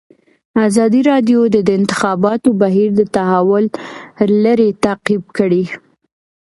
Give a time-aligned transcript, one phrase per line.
[0.67, 3.65] ازادي راډیو د د انتخاباتو بهیر د تحول
[4.45, 5.63] لړۍ تعقیب کړې.